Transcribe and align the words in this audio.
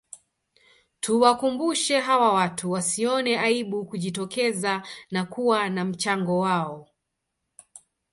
Tuwakumbushe 0.99 1.99
hawa 1.99 2.33
watu 2.33 2.71
wasione 2.71 3.39
aibu 3.39 3.85
kujitokeza 3.85 4.83
na 5.11 5.25
kuwa 5.25 5.69
na 5.69 5.85
mchango 5.85 6.39
wao 6.39 6.87